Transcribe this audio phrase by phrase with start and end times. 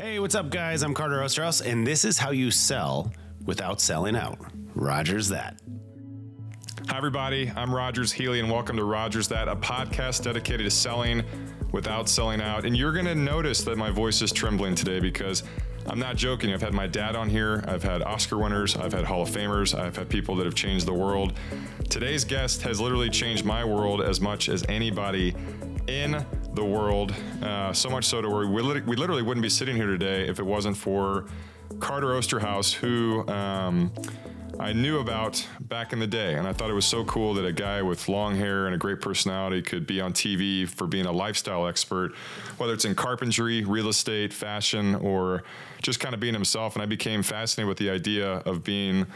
[0.00, 0.82] Hey, what's up, guys?
[0.82, 3.12] I'm Carter Oosterhouse, and this is how you sell
[3.44, 4.38] without selling out.
[4.74, 5.60] Rogers that.
[6.88, 7.52] Hi, everybody.
[7.54, 11.22] I'm Rogers Healy, and welcome to Rogers That, a podcast dedicated to selling
[11.72, 12.64] without selling out.
[12.64, 15.42] And you're going to notice that my voice is trembling today because
[15.86, 16.54] I'm not joking.
[16.54, 19.78] I've had my dad on here, I've had Oscar winners, I've had Hall of Famers,
[19.78, 21.34] I've had people that have changed the world.
[21.90, 25.34] Today's guest has literally changed my world as much as anybody
[25.88, 26.24] in
[26.60, 27.14] the world.
[27.42, 30.28] Uh, so much so to where we, lit- we literally wouldn't be sitting here today
[30.28, 31.24] if it wasn't for
[31.78, 33.90] Carter Oosterhouse, who um,
[34.58, 36.34] I knew about back in the day.
[36.34, 38.78] And I thought it was so cool that a guy with long hair and a
[38.78, 42.14] great personality could be on TV for being a lifestyle expert,
[42.58, 45.44] whether it's in carpentry, real estate, fashion, or
[45.80, 46.74] just kind of being himself.
[46.74, 49.06] And I became fascinated with the idea of being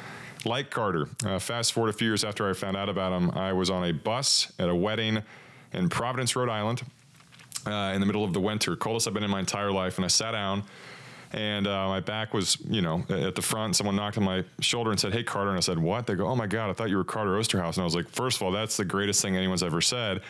[0.47, 1.09] like Carter.
[1.23, 3.85] Uh, fast forward a few years after I found out about him, I was on
[3.85, 5.23] a bus at a wedding
[5.75, 6.83] in Providence, Rhode Island,
[7.67, 9.97] uh, in the middle of the winter, coldest I've been in my entire life.
[9.97, 10.65] And I sat down,
[11.33, 13.77] and uh, my back was, you know, at the front.
[13.77, 16.27] Someone knocked on my shoulder and said, "Hey, Carter." And I said, "What?" They go,
[16.27, 18.43] "Oh my God, I thought you were Carter Oosterhouse." And I was like, first of
[18.43, 20.21] all, that's the greatest thing anyone's ever said."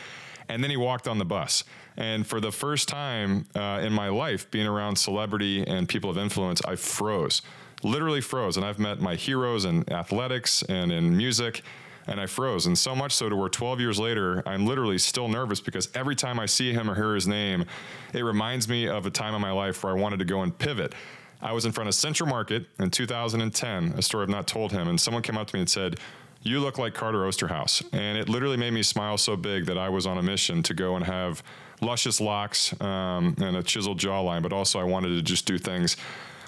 [0.48, 1.64] And then he walked on the bus.
[1.96, 6.18] And for the first time uh, in my life, being around celebrity and people of
[6.18, 7.40] influence, I froze,
[7.82, 8.56] literally froze.
[8.56, 11.62] And I've met my heroes in athletics and in music
[12.06, 12.66] and I froze.
[12.66, 16.14] And so much so to where 12 years later, I'm literally still nervous because every
[16.14, 17.64] time I see him or hear his name,
[18.12, 20.56] it reminds me of a time in my life where I wanted to go and
[20.56, 20.94] pivot.
[21.40, 24.88] I was in front of Central Market in 2010, a story I've not told him,
[24.88, 25.98] and someone came up to me and said,
[26.42, 27.82] you look like Carter Oosterhouse.
[27.92, 30.74] And it literally made me smile so big that I was on a mission to
[30.74, 31.42] go and have
[31.80, 35.96] luscious locks um, and a chiseled jawline, but also I wanted to just do things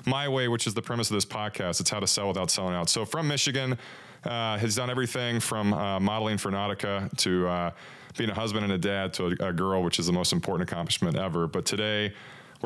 [0.07, 1.81] my way, which is the premise of this podcast.
[1.81, 2.89] It's how to sell without selling out.
[2.89, 3.77] So from Michigan,
[4.27, 7.71] uh, has done everything from uh, modeling for Nautica to uh,
[8.17, 10.69] being a husband and a dad to a, a girl, which is the most important
[10.71, 11.47] accomplishment ever.
[11.47, 12.13] But today,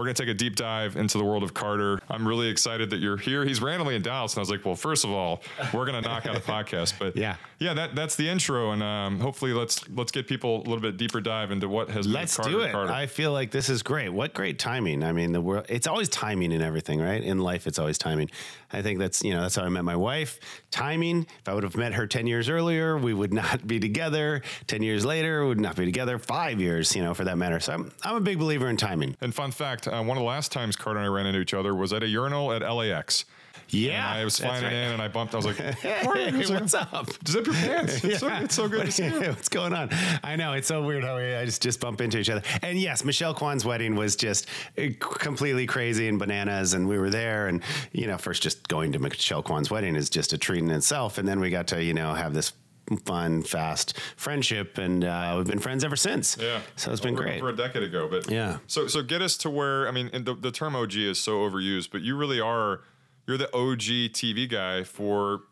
[0.00, 2.00] we're going to take a deep dive into the world of Carter.
[2.08, 3.44] I'm really excited that you're here.
[3.44, 5.42] He's randomly in Dallas, and I was like, well, first of all,
[5.74, 6.94] we're going to knock out a podcast.
[6.98, 7.36] But Yeah.
[7.58, 10.96] yeah, that that's the intro, and um, hopefully, let's let's get people a little bit
[10.96, 12.72] deeper dive into what has Let's been Carter do it.
[12.72, 12.92] Carter.
[12.92, 14.08] I feel like this is great.
[14.08, 15.04] What great timing.
[15.04, 17.22] I mean, the world, it's always timing in everything, right?
[17.22, 18.30] In life, it's always timing.
[18.72, 20.38] I think that's, you know, that's how I met my wife.
[20.70, 21.26] Timing.
[21.40, 24.42] If I would have met her 10 years earlier, we would not be together.
[24.68, 26.18] 10 years later, we would not be together.
[26.18, 27.58] Five years, you know, for that matter.
[27.60, 29.16] So I'm, I'm a big believer in timing.
[29.20, 31.54] and fun fact: uh, one of the last times Carter and I ran into each
[31.54, 33.24] other was at a urinal at LAX.
[33.72, 34.10] Yeah.
[34.10, 34.72] And I was flying right.
[34.72, 35.32] in, and I bumped.
[35.34, 37.08] I was like, Hey, was like, what's up?
[37.26, 38.04] Zip your pants.
[38.04, 38.42] It's, so, Yeah.
[38.42, 39.20] it's so good to see you.
[39.28, 39.90] What's going on?
[40.24, 42.42] I know it's so weird how we I just just bump into each other.
[42.62, 44.46] And yes, Michelle Kwan's wedding was just
[44.76, 46.74] uh, completely crazy and bananas.
[46.74, 47.62] And we were there, and
[47.92, 51.18] you know, first just going to Michelle Kwan's wedding is just a treat in itself.
[51.18, 52.52] And then we got to you know have this
[52.98, 56.36] fun, fast friendship, and uh, we've been friends ever since.
[56.40, 56.60] Yeah.
[56.76, 57.40] so it's been over, great.
[57.40, 58.08] over a decade ago.
[58.10, 58.58] But Yeah.
[58.66, 61.38] So so get us to where I mean, and the, the term OG is so
[61.38, 62.80] overused, but you really are
[63.26, 65.42] you're the OG TV guy for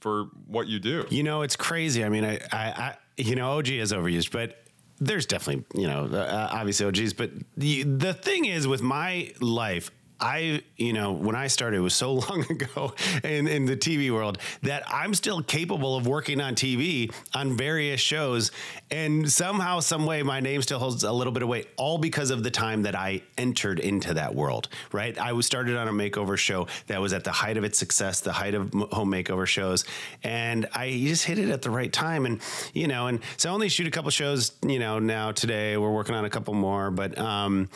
[0.00, 1.04] for what you do.
[1.10, 2.04] You know, it's crazy.
[2.04, 4.62] I mean, I, I, I you know, OG is overused, but
[4.98, 7.12] there's definitely, you know, uh, obviously OGs.
[7.12, 9.90] But the the thing is, with my life,
[10.20, 14.10] I, you know, when I started, it was so long ago in, in the TV
[14.10, 18.50] world that I'm still capable of working on TV on various shows.
[18.90, 22.30] And somehow, some way, my name still holds a little bit of weight, all because
[22.30, 25.18] of the time that I entered into that world, right?
[25.18, 28.20] I was started on a makeover show that was at the height of its success,
[28.20, 29.84] the height of home makeover shows.
[30.22, 32.24] And I just hit it at the right time.
[32.26, 32.40] And,
[32.72, 35.92] you know, and so I only shoot a couple shows, you know, now today we're
[35.92, 37.68] working on a couple more, but, um,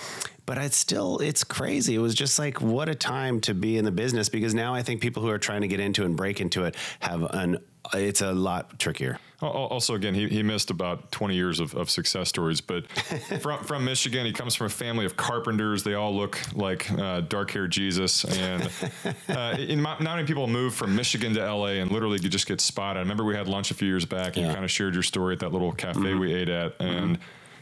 [0.47, 1.95] but it's still it's crazy.
[1.95, 4.83] It was just like what a time to be in the business because now I
[4.83, 7.59] think people who are trying to get into and break into it have an
[7.95, 9.19] it's a lot trickier.
[9.43, 12.87] Al- al- Also, again, he, he missed about 20 years of, of success stories, but
[13.41, 15.83] from, from Michigan, he comes from a family of carpenters.
[15.83, 18.25] They all look like uh, dark haired Jesus.
[18.27, 18.71] And
[19.31, 22.47] uh, in my, not many people move from Michigan to LA and literally you just
[22.47, 22.99] get spotted.
[22.99, 25.03] I remember we had lunch a few years back and you kind of shared your
[25.03, 26.21] story at that little cafe Mm-hmm.
[26.21, 26.75] we ate at.
[26.81, 27.19] And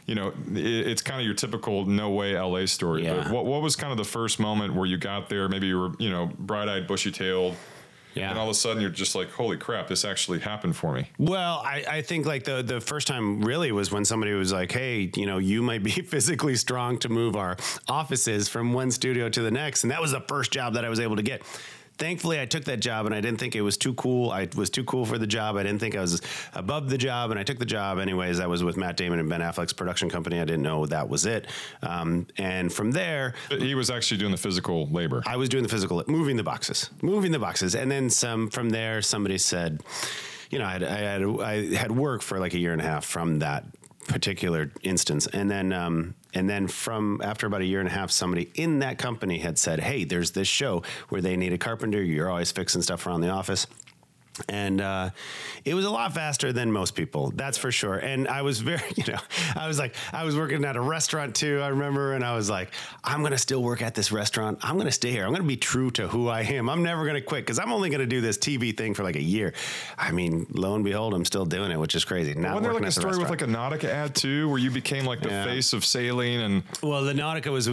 [0.09, 0.57] you know, it,
[0.89, 3.03] it's kind of your typical no way LA story.
[3.07, 3.31] But Yeah.
[3.33, 5.49] what, what was kind of the first moment where you got there?
[5.49, 7.55] Maybe you were, you know, bright eyed, bushy tailed.
[8.15, 8.31] Yeah.
[8.31, 11.11] And all of a sudden you're just like, holy crap, this actually happened for me.
[11.19, 14.73] Well, I, I think like the the first time really was when somebody was like,
[14.73, 17.57] "Hey, you know, you might be physically strong to move our
[17.87, 20.89] offices from one studio to the next," and that was the first job that I
[20.89, 21.43] was able to get.
[21.99, 24.31] Thankfully, I took that job, and I didn't think it was too cool.
[24.31, 25.57] I was too cool for the job.
[25.57, 26.23] I didn't think I was
[26.55, 28.39] above the job, and I took the job anyways.
[28.39, 30.41] I was with Matt Damon and Ben Affleck's production company.
[30.41, 31.49] I didn't know that was it.
[31.83, 35.25] Um, and from there, he was actually doing the physical labor.
[35.27, 38.49] I was doing the physical, moving the boxes, moving the boxes, and then some.
[38.49, 39.83] From there, somebody said,
[40.51, 42.85] you know, I had I had, I had work for like a year and a
[42.85, 43.65] half from that
[44.07, 48.11] particular instance, and then um, and then from after about a year and a half,
[48.11, 52.03] somebody in that company had said, "Hey, there's this show where they need a carpenter.
[52.03, 53.67] You're always fixing stuff around the office."
[54.49, 55.11] And uh,
[55.65, 57.97] it was a lot faster than most people that's for sure.
[57.97, 59.19] And i was very you know
[59.57, 62.49] i was like i was working at a restaurant too i remember and i was
[62.49, 62.71] like
[63.05, 64.59] i'm going to still work at this restaurant.
[64.63, 65.25] I'm going to stay here.
[65.25, 66.69] I'm going to be true to who i am.
[66.69, 69.03] I'm never going to quit because i'm only going to do this tv thing for
[69.03, 69.53] like a year.
[69.97, 72.35] I mean lo and behold i'm still doing it which is crazy.
[72.35, 75.05] Not wasn't there like a story with like a nautica ad too where you became
[75.05, 75.45] like the yeah.
[75.45, 77.69] face of sailing and well the nautica was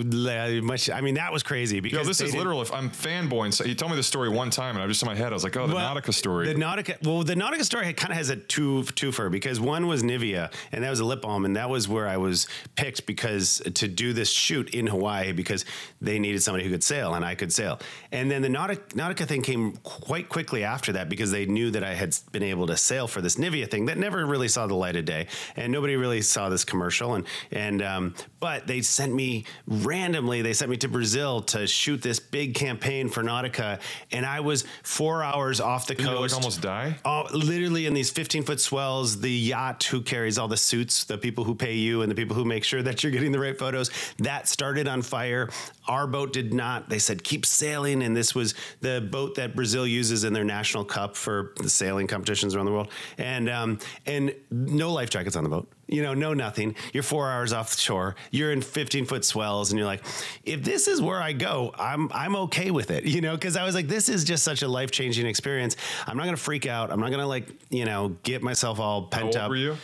[0.63, 3.63] much i mean that was crazy because Yo, this is literal if i'm fanboying so
[3.63, 5.35] he told me the story one time and i was just in my head i
[5.35, 8.29] was like oh the well, nautica story Nautica, well, the Nautica story kind of has
[8.29, 11.69] a two twofer because one was Nivea, and that was a lip balm, and that
[11.69, 15.65] was where I was picked because to do this shoot in Hawaii because
[16.01, 17.79] they needed somebody who could sail, and I could sail.
[18.11, 21.83] And then the Nautica, Nautica thing came quite quickly after that because they knew that
[21.83, 24.75] I had been able to sail for this Nivea thing that never really saw the
[24.75, 27.15] light of day, and nobody really saw this commercial.
[27.15, 30.41] And and um, but they sent me randomly.
[30.41, 33.79] They sent me to Brazil to shoot this big campaign for Nautica,
[34.11, 36.35] and I was four hours off the coast.
[36.45, 36.95] Almost die.
[37.03, 41.17] Oh, literally in these 15 foot swells, the yacht who carries all the suits, the
[41.17, 43.57] people who pay you, and the people who make sure that you're getting the right
[43.57, 43.89] photos,
[44.19, 45.49] that started on fire.
[45.87, 46.89] Our boat did not.
[46.89, 50.85] They said keep sailing, and this was the boat that Brazil uses in their national
[50.85, 52.91] cup for the sailing competitions around the world.
[53.17, 56.75] And um, and no life jackets on the boat you know, know nothing.
[56.93, 58.15] You're four hours offshore.
[58.31, 60.03] You're in 15 foot swells, and you're like,
[60.43, 63.65] if this is where I go, I'm I'm okay with it, you know, because I
[63.65, 65.75] was like, this is just such a life changing experience.
[66.07, 66.91] I'm not gonna freak out.
[66.91, 69.49] I'm not gonna like, you know, get myself all pent How up.
[69.49, 69.77] Were you?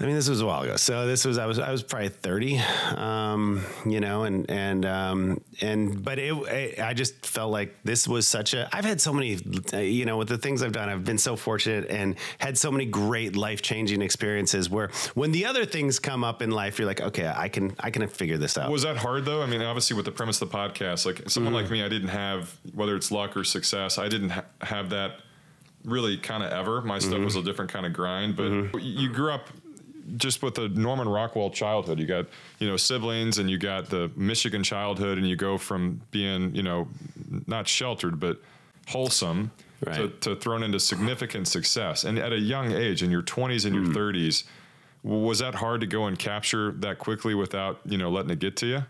[0.00, 0.74] I mean, this was a while ago.
[0.74, 2.58] So this was I was I was probably thirty,
[2.96, 8.26] um, you know, and and um, and but it, I just felt like this was
[8.26, 8.68] such a.
[8.72, 9.38] I've had so many,
[9.72, 12.86] you know, with the things I've done, I've been so fortunate and had so many
[12.86, 14.68] great life changing experiences.
[14.68, 17.90] Where when the other things come up in life, you're like, okay, I can I
[17.90, 18.72] can figure this out.
[18.72, 19.42] Was that hard though?
[19.42, 21.62] I mean, obviously with the premise of the podcast, like someone mm-hmm.
[21.62, 25.20] like me, I didn't have whether it's luck or success, I didn't ha- have that
[25.84, 26.80] really kind of ever.
[26.80, 27.24] My stuff mm-hmm.
[27.24, 28.78] was a different kind of grind, but mm-hmm.
[28.80, 29.48] you grew up
[30.16, 32.26] just with the Norman Rockwell childhood, you got
[32.58, 36.62] you know siblings, and you got the Michigan childhood, and you go from being you
[36.62, 36.88] know
[37.46, 38.40] not sheltered but
[38.88, 39.50] wholesome
[39.84, 39.96] right.
[39.96, 43.74] to, to, thrown into significant success, and at a young age, in your twenties and
[43.74, 43.92] your hmm.
[43.92, 44.44] thirties.
[45.02, 48.56] Was that hard to go and capture that quickly without you know letting it get
[48.56, 48.82] to you?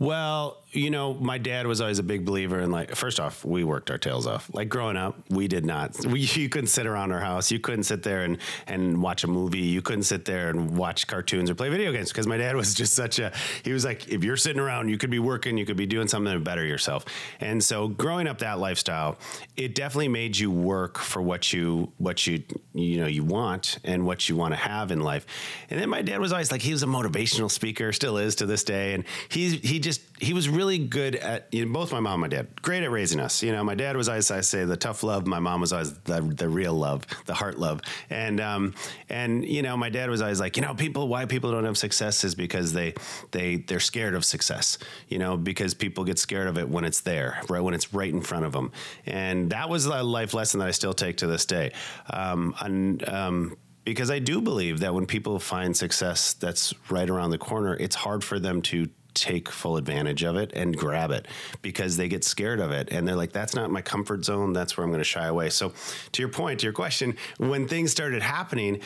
[0.00, 2.94] Well, you know, my dad was always a big believer in like.
[2.94, 4.48] First off, we worked our tails off.
[4.54, 6.06] Like growing up, we did not.
[6.06, 7.50] We you couldn't sit around our house.
[7.50, 9.58] You couldn't sit there and and watch a movie.
[9.58, 12.72] You couldn't sit there and watch cartoons or play video games because my dad was
[12.82, 13.32] just such a.
[13.64, 15.58] He was like, if you're sitting around, you could be working.
[15.58, 17.04] You could be doing something to better yourself.
[17.40, 19.18] And so, growing up that lifestyle,
[19.56, 22.42] it definitely made you work for what you what you
[22.72, 25.26] you know you want and what you want to have in life.
[25.68, 28.46] And then my dad was always like, he was a motivational speaker, still is to
[28.46, 29.89] this day, and he he just
[30.20, 32.90] he was really good at you know, both my mom and my dad, great at
[32.90, 33.42] raising us.
[33.42, 35.26] You know, my dad was always I say the tough love.
[35.26, 37.80] My mom was always the, the real love, the heart love.
[38.10, 38.74] And um,
[39.08, 41.78] and you know, my dad was always like, you know, people why people don't have
[41.78, 42.94] success is because they
[43.30, 44.78] they they're scared of success.
[45.08, 48.12] You know, because people get scared of it when it's there, right when it's right
[48.12, 48.72] in front of them.
[49.06, 51.72] And that was a life lesson that I still take to this day.
[52.10, 57.30] Um, and um, because I do believe that when people find success that's right around
[57.30, 61.26] the corner, it's hard for them to take full advantage of it and grab it
[61.62, 64.76] because they get scared of it and they're like that's not my comfort zone that's
[64.76, 65.72] where i'm going to shy away so
[66.12, 68.80] to your point to your question when things started happening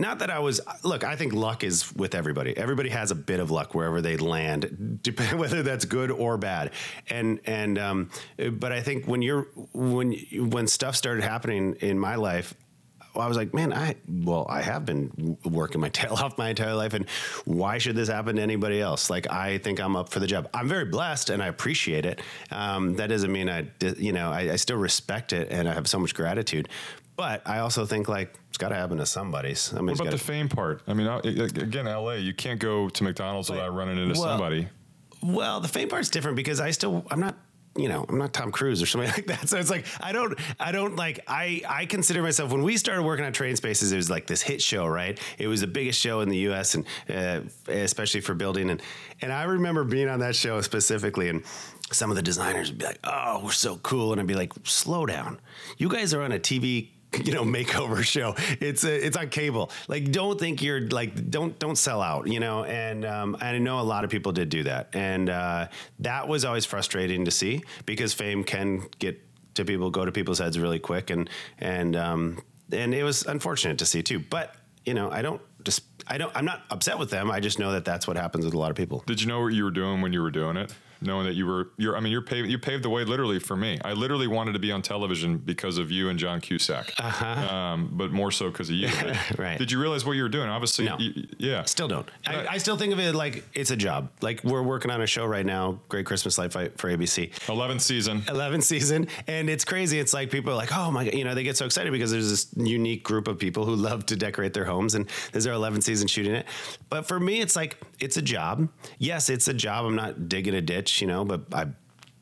[0.00, 2.56] not that I was look, I think luck is with everybody.
[2.56, 4.98] Everybody has a bit of luck wherever they land,
[5.36, 6.70] whether that's good or bad.
[7.10, 8.10] And and um,
[8.52, 12.54] but I think when you're when when stuff started happening in my life,
[13.16, 16.74] I was like, man, I well, I have been working my tail off my entire
[16.74, 17.08] life, and
[17.44, 19.10] why should this happen to anybody else?
[19.10, 20.48] Like, I think I'm up for the job.
[20.54, 22.20] I'm very blessed, and I appreciate it.
[22.50, 23.66] Um, that doesn't mean I,
[23.98, 26.68] you know, I, I still respect it, and I have so much gratitude.
[27.16, 29.54] But I also think like it's got to happen to somebody.
[29.72, 30.82] I mean, what about the fame part?
[30.86, 34.68] I mean, again, LA, you can't go to McDonald's without running into well, somebody.
[35.22, 37.36] Well, the fame part's different because I still I'm not
[37.76, 39.48] you know, I'm not Tom Cruise or something like that.
[39.48, 41.20] So it's like I don't, I don't like.
[41.26, 44.42] I I consider myself when we started working on Trading Spaces, it was like this
[44.42, 45.18] hit show, right?
[45.38, 46.74] It was the biggest show in the U.S.
[46.74, 48.70] and uh, especially for building.
[48.70, 48.82] And
[49.20, 51.44] and I remember being on that show specifically, and
[51.92, 54.52] some of the designers would be like, "Oh, we're so cool," and I'd be like,
[54.64, 55.40] "Slow down,
[55.78, 56.88] you guys are on a TV
[57.24, 61.58] you know makeover show it's a, it's on cable like don't think you're like don't
[61.58, 64.62] don't sell out you know and um, i know a lot of people did do
[64.62, 65.66] that and uh,
[65.98, 69.20] that was always frustrating to see because fame can get
[69.54, 72.40] to people go to people's heads really quick and and um,
[72.72, 76.34] and it was unfortunate to see too but you know, I don't just, I don't,
[76.34, 77.30] I'm not upset with them.
[77.30, 79.02] I just know that that's what happens with a lot of people.
[79.06, 80.72] Did you know what you were doing when you were doing it?
[81.00, 83.56] Knowing that you were you're I mean you're paved you paved the way literally for
[83.56, 83.78] me.
[83.84, 87.54] I literally wanted to be on television because of you and John Cusack, uh-huh.
[87.54, 88.88] um, but more so because of you.
[89.38, 89.58] right?
[89.58, 90.48] Did you realize what you were doing?
[90.48, 90.98] Obviously, no.
[90.98, 91.64] you, yeah.
[91.64, 92.08] Still don't.
[92.26, 94.10] I, I, still think of it like it's a job.
[94.20, 97.48] Like we're working on a show right now, Great Christmas Light Fight for ABC.
[97.48, 98.22] Eleventh season.
[98.28, 99.98] Eleventh season, and it's crazy.
[99.98, 101.14] It's like people are like, oh my, God.
[101.14, 104.06] you know, they get so excited because there's this unique group of people who love
[104.06, 106.46] to decorate their homes, and this is our eleventh season shooting it.
[106.88, 108.68] But for me, it's like it's a job.
[108.98, 109.86] Yes, it's a job.
[109.86, 111.66] I'm not digging a ditch, you know, but I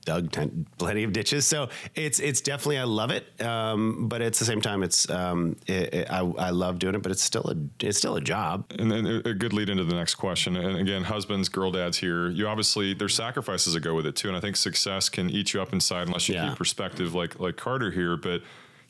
[0.09, 1.47] dug ten, plenty of ditches.
[1.47, 5.57] So it's it's definitely I love it, um, but at the same time, it's um,
[5.67, 8.65] it, it, I, I love doing it, but it's still a it's still a job.
[8.79, 10.57] And then a good lead into the next question.
[10.57, 12.31] And again, husbands, girl dads here.
[12.31, 15.53] You obviously there's sacrifices that go with it too, and I think success can eat
[15.53, 16.49] you up inside unless you yeah.
[16.49, 18.41] keep perspective, like like Carter here, but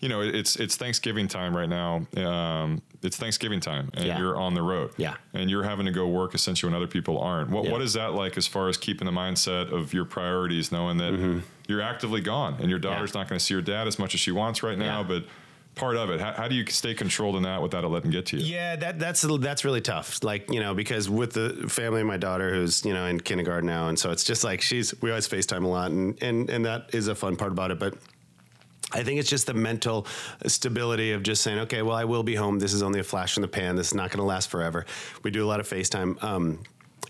[0.01, 2.07] you know, it's it's Thanksgiving time right now.
[2.17, 4.19] Um, it's Thanksgiving time, and yeah.
[4.19, 4.93] you're on the road.
[4.97, 7.51] Yeah, and you're having to go work essentially when other people aren't.
[7.51, 7.73] What yeah.
[7.73, 11.15] what is that like as far as keeping the mindset of your priorities, knowing that
[11.15, 11.41] mm-hmm.
[11.67, 13.23] you're actively gone and your daughter's yeah.
[13.23, 15.25] not going to see her dad as much as she wants right now, but
[15.75, 16.21] part of it.
[16.21, 18.45] How, how, do you stay controlled in that without it letting get to you?
[18.45, 20.23] Yeah, that that's that's really tough.
[20.23, 23.89] Like you know, because with the family, my daughter who's you know in kindergarten now,
[23.89, 26.95] and so it's just like she's we always Facetime a lot, and and and that
[26.95, 27.95] is a fun part about it, but
[28.93, 30.07] I think it's just the mental
[30.47, 32.59] stability of just saying, okay, well, I will be home.
[32.59, 33.77] This is only a flash in the pan.
[33.77, 34.87] This is not going to last forever.
[35.23, 36.23] We do a lot of FaceTime.
[36.25, 36.61] Um,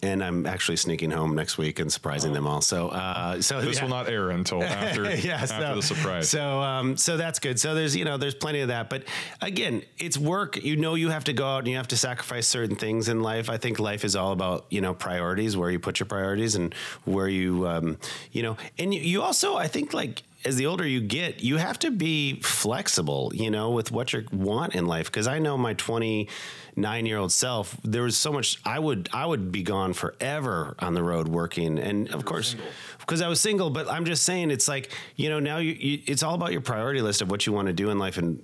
[0.03, 2.35] and I'm actually sneaking home next week and surprising oh.
[2.35, 2.61] them all.
[2.61, 3.83] So, uh, so this yeah.
[3.83, 6.29] will not air until after, yeah, after so, the surprise.
[6.29, 7.59] So, um, so that's good.
[7.59, 8.91] So there's, you know, there's plenty of that.
[8.91, 9.05] But
[9.41, 10.63] again, it's work.
[10.63, 13.23] You know, you have to go out and you have to sacrifice certain things in
[13.23, 13.51] life.
[13.51, 16.75] I think life is all about you know priorities, where you put your priorities, and
[17.05, 17.99] where you, um,
[18.33, 21.57] you know, and you, you also, I think, like as the older you get, you
[21.57, 25.07] have to be flexible, you know, with what you want in life.
[25.07, 29.27] Because I know my 29 year old self, there was so much I would I
[29.27, 32.55] would be gone forever on the road working, and of course,
[33.01, 33.71] because I was single.
[33.71, 36.61] But I'm just saying, it's like you know now you, you, it's all about your
[36.61, 38.43] priority list of what you want to do in life and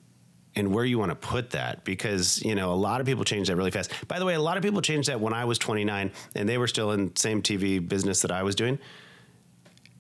[0.57, 3.49] and where you want to put that because you know a lot of people change
[3.49, 5.59] that really fast by the way a lot of people changed that when i was
[5.59, 8.79] 29 and they were still in same tv business that i was doing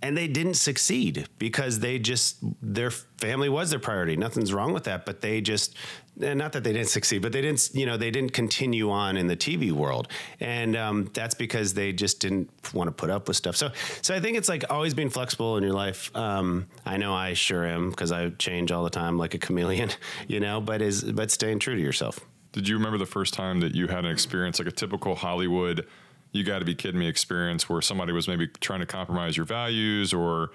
[0.04, 4.16] and they didn't succeed because they just their family was their priority.
[4.18, 5.74] Nothing's wrong with that but they just
[6.16, 9.28] not that they didn't succeed but they didn't you know they didn't continue on in
[9.28, 10.08] the tv world.
[10.40, 13.56] And um, that's because they just didn't want to put up with stuff.
[13.56, 13.70] So
[14.02, 16.14] so i think it's like always being flexible in your life.
[16.14, 19.90] Um, i know i sure am because i change all the time like a chameleon
[20.28, 22.20] you know but is but staying true to yourself.
[22.52, 25.86] Did you remember the first time that you had an experience like a typical hollywood
[26.34, 29.46] you got to be kidding me experience where somebody was maybe trying to compromise your
[29.46, 30.50] values or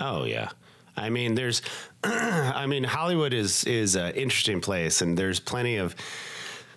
[0.00, 0.50] oh yeah.
[0.96, 1.62] I mean there's
[2.04, 5.94] i mean hollywood is is an interesting place and there's plenty of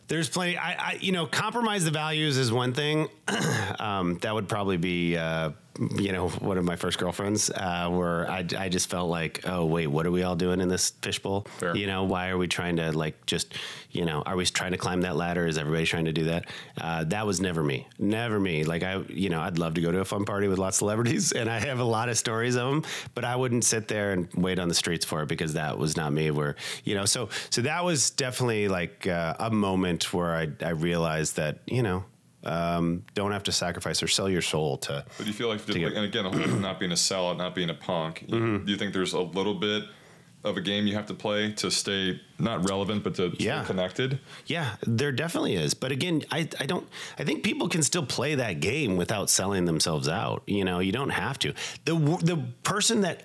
[0.08, 3.10] there's plenty I, I you know compromise the values is one thing.
[3.78, 5.52] Um, that would probably be uh,
[5.98, 9.66] you know, one of my first girlfriends, uh, where I, I just felt like, oh
[9.66, 11.48] wait, what are we all doing in this fishbowl?
[11.58, 11.76] Fair.
[11.76, 13.54] You know, why are we trying to like just,
[13.92, 15.48] you know, are we trying to climb that ladder?
[15.48, 16.46] Is everybody trying to do that?
[16.80, 18.64] Uh, that was never me, never me.
[18.64, 20.80] Like I, you know, I'd love to go to a fun party with lots of
[20.80, 24.12] celebrities, and I have a lot of stories of them, but I wouldn't sit there
[24.12, 26.32] and wait on the streets for it because that was not me.
[26.32, 30.70] Where you know, so so that was definitely like uh, a moment where I I
[30.70, 32.06] realized that you know
[32.46, 35.06] um, don't have to sacrifice or sell your soul to.
[35.18, 38.26] But do you feel like, and again, not being a sellout, not being a punk,
[38.28, 38.66] mm-hmm.
[38.66, 39.84] do you think there's a little bit
[40.46, 43.64] of a game you have to play to stay not relevant, but to yeah.
[43.64, 44.20] stay connected?
[44.46, 45.74] Yeah, there definitely is.
[45.74, 46.88] But again, I, I don't.
[47.18, 50.44] I think people can still play that game without selling themselves out.
[50.46, 51.54] You know, you don't have to.
[51.86, 53.24] the The person that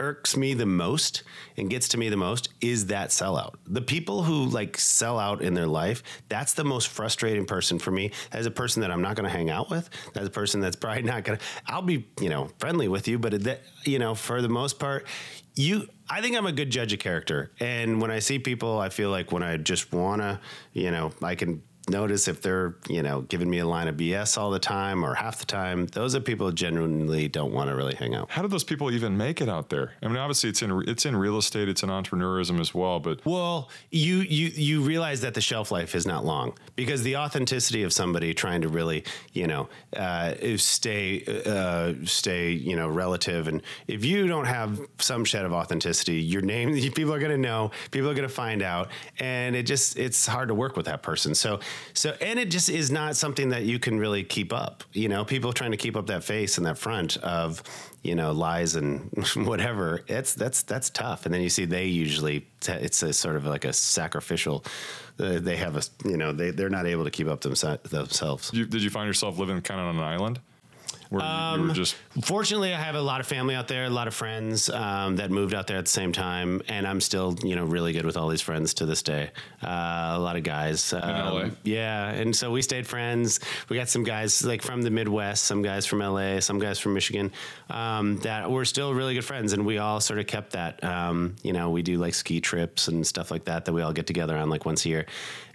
[0.00, 1.22] irks me the most
[1.56, 3.54] and gets to me the most is that sellout.
[3.66, 7.90] The people who like sell out in their life, that's the most frustrating person for
[7.90, 9.88] me as a person that I'm not going to hang out with.
[10.16, 13.18] As a person that's probably not going to, I'll be, you know, friendly with you,
[13.18, 15.06] but you know, for the most part,
[15.54, 17.52] you, I think I'm a good judge of character.
[17.60, 20.40] And when I see people, I feel like when I just want to,
[20.72, 24.36] you know, I can notice if they're you know giving me a line of BS
[24.36, 25.86] all the time or half the time.
[25.86, 28.30] Those are people who genuinely don't want to really hang out.
[28.30, 29.92] How do those people even make it out there?
[30.02, 33.00] I mean, obviously it's in it's in real estate, it's in entrepreneurism as well.
[33.00, 37.16] But well, you you you realize that the shelf life is not long because the
[37.16, 43.48] authenticity of somebody trying to really you know uh, stay uh, stay you know relative,
[43.48, 47.38] and if you don't have some shed of authenticity, your name people are going to
[47.38, 50.86] know, people are going to find out, and it just it's hard to work with
[50.86, 51.34] that person.
[51.34, 51.60] So
[51.94, 54.84] So, and it just is not something that you can really keep up.
[54.92, 57.62] You know, people trying to keep up that face and that front of,
[58.02, 60.02] you know, lies and whatever.
[60.06, 61.26] It's that's that's tough.
[61.26, 64.64] And then you see they usually it's a sort of like a sacrificial.
[65.18, 68.50] Uh, they have a you know they they're not able to keep up themse- themselves.
[68.54, 70.40] You, did you find yourself living kind of on an island?
[71.10, 73.90] Where you- you were just Fortunately, I have a lot of family out there, a
[73.90, 77.36] lot of friends um, that moved out there at the same time, and I'm still,
[77.42, 79.30] you know, really good with all these friends to this day.
[79.62, 79.66] Uh,
[80.14, 81.44] a lot of guys, um, LA?
[81.64, 83.40] yeah, and so we stayed friends.
[83.68, 86.94] We got some guys like from the Midwest, some guys from LA, some guys from
[86.94, 87.32] Michigan
[87.70, 90.82] um, that we're still really good friends, and we all sort of kept that.
[90.84, 93.92] Um, you know, we do like ski trips and stuff like that that we all
[93.92, 95.06] get together on like once a year,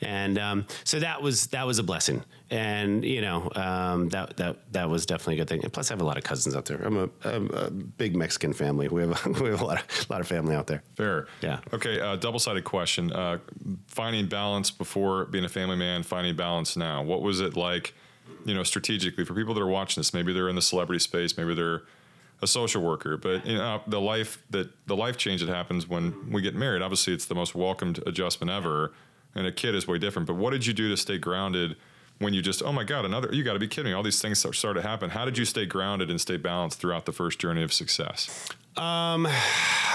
[0.01, 2.23] and um, so that was that was a blessing.
[2.51, 5.63] And you know um, that that that was definitely a good thing.
[5.63, 6.77] And plus, I have a lot of cousins out there.
[6.77, 8.87] I'm a, I'm a big Mexican family.
[8.87, 10.83] We have we have a lot of lot of family out there.
[10.95, 11.27] Fair.
[11.41, 11.59] Yeah.
[11.73, 11.99] Okay.
[11.99, 13.11] Uh, Double sided question.
[13.11, 13.39] Uh,
[13.87, 17.01] finding balance before being a family man, finding balance now.
[17.01, 17.93] What was it like,
[18.45, 20.13] you know, strategically for people that are watching this?
[20.13, 21.37] Maybe they're in the celebrity space.
[21.37, 21.81] Maybe they're
[22.41, 23.17] a social worker.
[23.17, 26.81] But you know, the life that the life change that happens when we get married.
[26.81, 28.93] Obviously, it's the most welcomed adjustment ever,
[29.33, 30.27] and a kid is way different.
[30.27, 31.75] But what did you do to stay grounded?
[32.19, 33.93] When you just, oh my God, another, you got to be kidding me.
[33.93, 35.09] All these things start, to happen.
[35.09, 38.49] How did you stay grounded and stay balanced throughout the first journey of success?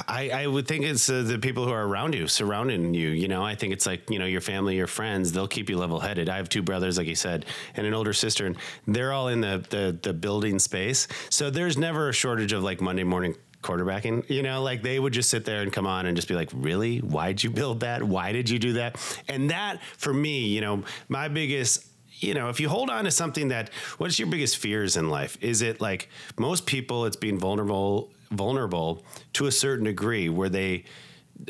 [0.09, 3.11] I, I would think it's uh, the people who are around you, surrounding you.
[3.11, 5.33] You know, I think it's like you know your family, your friends.
[5.33, 6.29] They'll keep you level headed.
[6.29, 9.41] I have two brothers, like you said, and an older sister, and they're all in
[9.43, 11.09] the the, the building space.
[11.29, 14.29] So there's never a shortage of like Monday morning quarterbacking.
[14.31, 16.49] You know, like they would just sit there and come on and just be like,
[16.55, 16.99] "Really?
[16.99, 18.03] Why'd you build that?
[18.03, 18.97] Why did you do that?"
[19.29, 21.87] And that for me, you know, my biggest
[22.21, 25.39] you know, if you hold on to something that, what's your biggest fears in life?
[25.41, 26.09] Is it like
[26.39, 30.85] most people, it's being vulnerable, vulnerable to a certain degree where they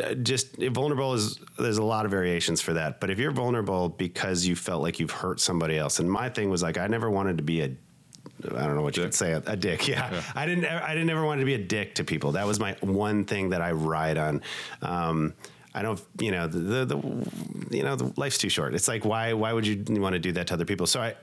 [0.02, 3.00] uh, just vulnerable is, there's a lot of variations for that.
[3.00, 6.48] But if you're vulnerable because you felt like you've hurt somebody else, and my thing
[6.48, 7.70] was like, I never wanted to be a,
[8.44, 9.88] I don't know what you could say, a, a dick.
[9.88, 10.22] Yeah.
[10.34, 12.32] I didn't, I didn't ever want to be a dick to people.
[12.32, 14.42] That was my one thing that I ride on.
[14.80, 15.34] Um,
[15.74, 18.74] I don't, you know, the, the, the, you know, the life's too short.
[18.74, 20.86] It's like, why, why would you want to do that to other people?
[20.86, 21.14] So I,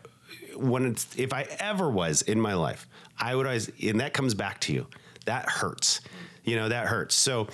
[0.56, 2.88] when it's, if I ever was in my life,
[3.20, 4.88] I would always, and that comes back to you.
[5.26, 6.02] That hurts,
[6.44, 7.16] you know, that hurts.
[7.16, 7.48] So,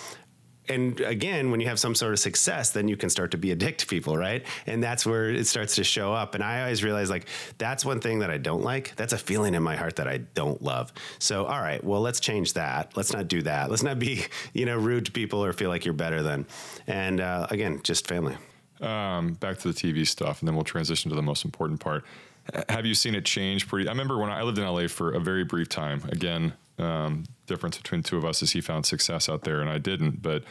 [0.70, 3.51] and again, when you have some sort of success, then you can start to be
[3.51, 4.46] a dick to people, right?
[4.66, 6.35] And that's where it starts to show up.
[6.35, 7.25] And I always realize like
[7.57, 8.96] that's one thing that I don't like.
[8.96, 10.94] That's a feeling in my heart that I don't love.
[11.20, 12.96] So, all right, well, let's change that.
[12.96, 13.70] Let's not do that.
[13.70, 16.46] Let's not be, you know, rude to people or feel like you're better than.
[16.87, 18.37] And uh, again, just family.
[18.81, 22.03] um, back to the TV stuff, and then we'll transition to the most important part.
[22.70, 23.88] Have you seen it change pretty?
[23.88, 26.03] I remember when I lived in LA for a very brief time.
[26.10, 29.77] Again, um, difference between two of us is he found success out there and I
[29.77, 30.22] didn't.
[30.22, 30.44] But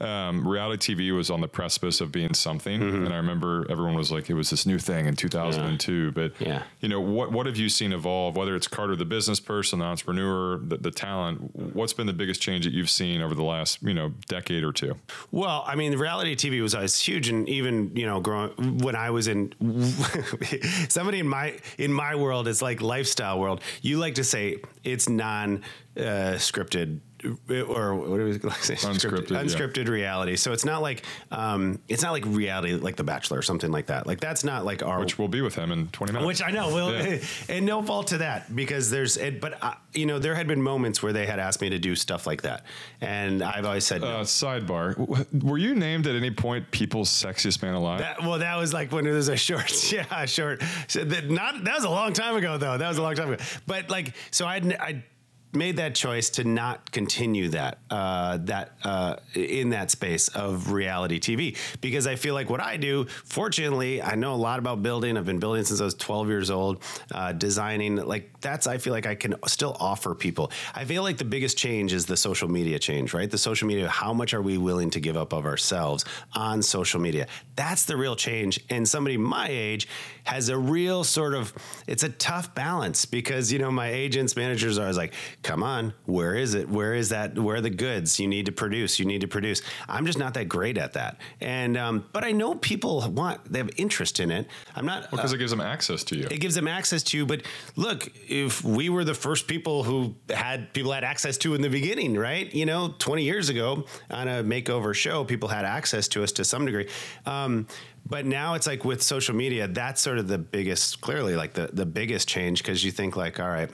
[0.00, 3.04] um, reality TV was on the precipice of being something, Mm-hmm.
[3.04, 6.12] and I remember everyone was like, it was this new thing in 2002.
[6.12, 6.62] But Yeah.
[6.80, 8.36] you know, what what have you seen evolve?
[8.36, 11.54] Whether it's Carter, the business person, the entrepreneur, the, the talent.
[11.74, 14.72] What's been the biggest change that you've seen over the last you know decade or
[14.72, 14.96] two?
[15.30, 19.10] Well, I mean, reality TV was always huge, and even you know, growing when I
[19.10, 19.52] was in
[20.88, 23.60] somebody in my in my world, it's like lifestyle world.
[23.82, 25.62] You like to say it's non
[25.96, 27.00] uh, scripted.
[27.24, 28.74] Or what do we say?
[28.74, 29.92] Unscripted, yeah.
[29.92, 30.36] reality.
[30.36, 33.86] So it's not like um, it's not like reality, like The Bachelor or something like
[33.86, 34.06] that.
[34.06, 36.26] Like that's not like our Which will be with him in 20 minutes.
[36.26, 37.18] which I know will, Yeah.
[37.48, 40.62] and no fault to that because there's, it, but uh, you know, there had been
[40.62, 42.64] moments where they had asked me to do stuff like that,
[43.00, 44.08] and I've always said no.
[44.08, 44.96] Uh, sidebar:
[45.42, 48.00] Were you named at any point people's sexiest man alive?
[48.00, 50.62] That, well, that was like when it was a short, yeah, a short.
[50.88, 52.78] So that, not that was a long time ago, though.
[52.78, 53.42] That was a long time ago.
[53.66, 55.04] But like, so I I
[55.52, 61.20] made that choice to not continue that uh, that uh, in that space of reality
[61.20, 63.04] TV because I feel like what I do.
[63.24, 65.16] Fortunately, I know a lot about building.
[65.16, 67.96] I've been building since I was 12 years old, uh, designing.
[67.96, 70.50] Like that's I feel like I can still offer people.
[70.74, 73.30] I feel like the biggest change is the social media change, right?
[73.30, 73.88] The social media.
[73.88, 77.26] How much are we willing to give up of ourselves on social media?
[77.56, 78.60] That's the real change.
[78.70, 79.88] And somebody my age
[80.24, 81.52] has a real sort of.
[81.86, 85.12] It's a tough balance because you know my agents, managers are always like,
[85.42, 86.68] "Come on, where is it?
[86.68, 87.38] Where is that?
[87.38, 88.18] Where are the goods?
[88.20, 88.98] You need to produce.
[88.98, 91.20] You need to produce." I'm just not that great at that.
[91.40, 93.52] And um, but I know people want.
[93.52, 94.46] They have interest in it.
[94.76, 95.10] I'm not.
[95.10, 96.28] Because it gives them access to you.
[96.30, 97.26] it gives them access to you.
[97.26, 97.42] but
[97.76, 101.68] look if we were the first people who had people had access to in the
[101.68, 106.22] beginning right you know 20 years ago on a makeover show people had access to
[106.22, 106.88] us to some degree
[107.26, 107.66] um,
[108.06, 111.68] but now it's like with social media that's sort of the biggest clearly like the,
[111.72, 113.70] the biggest change because you think like all right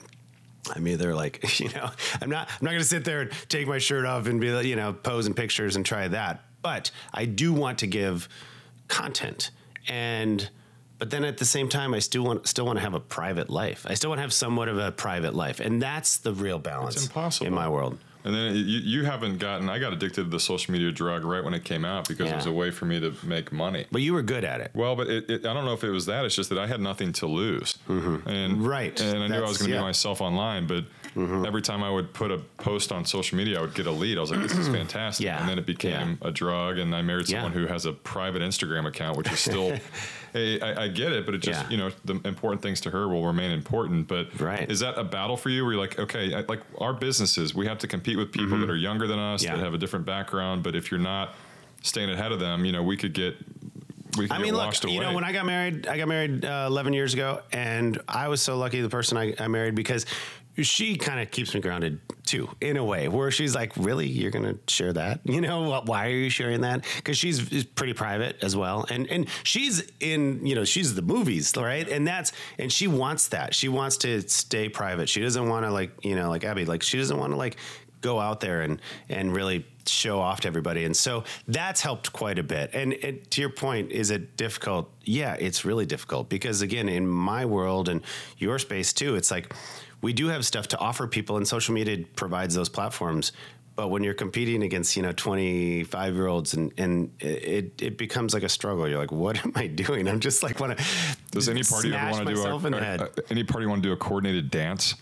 [0.73, 1.89] I'm either like, you know,
[2.21, 4.51] I'm not, I'm not going to sit there and take my shirt off and be,
[4.51, 6.43] like, you know, pose in pictures and try that.
[6.61, 8.27] But I do want to give
[8.87, 9.51] content
[9.87, 10.49] and
[10.99, 13.49] but then at the same time, I still want still want to have a private
[13.49, 13.85] life.
[13.87, 17.05] I still want to have somewhat of a private life, and that's the real balance
[17.05, 17.47] impossible.
[17.47, 17.97] in my world.
[18.23, 19.69] And then you, you haven't gotten.
[19.69, 22.35] I got addicted to the social media drug right when it came out because it
[22.35, 23.85] was a way for me to make money.
[23.91, 24.71] But you were good at it.
[24.73, 26.25] Well, but it, it, I don't know if it was that.
[26.25, 28.27] It's just that I had nothing to lose, mm-hmm.
[28.27, 28.99] and Right.
[28.99, 29.81] And I knew I was going to yeah.
[29.81, 30.67] be myself online.
[30.67, 33.91] But every time I would put a post on social media, I would get a
[33.91, 34.17] lead.
[34.17, 35.39] I was like, "This is fantastic." Yeah.
[35.39, 37.37] And then it became a drug, and I married Yeah.
[37.41, 39.77] someone who has a private Instagram account, which is still.
[40.33, 41.69] hey, I, I get it, but it just Yeah.
[41.69, 44.07] you know the important things to her will remain important.
[44.07, 44.69] But Right.
[44.69, 45.63] is that a battle for you?
[45.63, 48.69] Where you're like, okay, I- like our businesses, we have to compete with people that
[48.69, 49.51] are younger than us Mm-hmm.
[49.51, 49.57] Yeah.
[49.57, 50.63] that have a different background.
[50.63, 51.33] But if you're not
[51.81, 53.35] staying ahead of them, you know, we could get.
[54.17, 54.95] We could I get mean, look, washed away.
[54.95, 58.27] you know, when I got married, I got married uh, 11 years ago, and I
[58.27, 60.07] was so lucky the person I, I married because
[60.63, 64.31] she kind of keeps me grounded too, in a way, where she's like, "Really, you're
[64.31, 65.21] gonna share that?
[65.29, 69.27] You know, why are you sharing that?" Because she's pretty private as well, and and
[69.43, 71.87] she's in, you know, she's the movies, right?
[71.87, 73.53] And that's and she wants that.
[73.53, 75.07] She wants to stay private.
[75.07, 77.57] She doesn't want to like, you know, like Abby, like she doesn't want to like
[78.01, 82.37] go out there and and really show off to everybody and so that's helped quite
[82.37, 86.61] a bit and, and to your point is it difficult yeah it's really difficult because
[86.61, 88.01] again in my world and
[88.37, 89.53] your space too it's like
[90.01, 93.31] we do have stuff to offer people and social media provides those platforms.
[93.75, 98.33] But when you're competing against you know 25 year olds and and it it becomes
[98.33, 98.87] like a struggle.
[98.89, 100.07] You're like what am i doing?
[100.07, 100.85] I'm just like want to
[101.31, 103.87] Does any party ever want to do a, a- a- uh, any party want to
[103.89, 104.95] do a coordinated dance?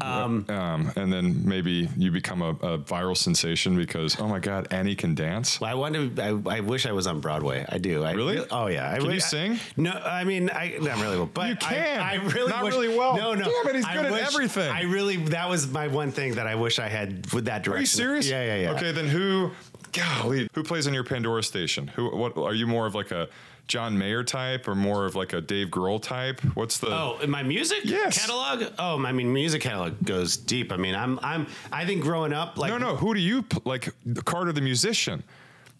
[0.00, 4.94] Um, and then maybe you become a, a viral sensation because oh my god, Annie
[4.94, 5.60] can dance.
[5.60, 6.22] Well, I want to.
[6.48, 7.64] I, I wish I was on Broadway.
[7.68, 8.04] I do.
[8.04, 8.44] I Really?
[8.50, 8.92] Oh yeah.
[8.92, 9.58] I Can you sing?
[9.76, 12.00] No, I mean I not really well, but You can.
[12.00, 13.16] I, I really Not wish- really well.
[13.16, 13.44] No, no.
[13.44, 14.70] Damn it, he's I good at everything.
[14.70, 17.76] I really that was my one thing that I wish I had with that direction.
[17.76, 18.28] Are you serious?
[18.28, 18.72] Yeah, yeah, yeah.
[18.72, 19.50] Okay, then who?
[19.92, 21.88] Golly, who plays in your Pandora station?
[21.88, 22.14] Who?
[22.14, 23.28] What are you more of like a
[23.68, 26.40] John Mayer type or more of like a Dave Grohl type?
[26.54, 26.88] What's the?
[26.88, 28.18] Oh, in my music Yes.
[28.18, 28.72] catalog?
[28.78, 30.72] Oh, I mean, music catalog goes deep.
[30.72, 32.96] I mean, I'm, I'm, I think growing up, like, no, no.
[32.96, 33.94] Who do you like?
[34.24, 35.22] Carter the musician,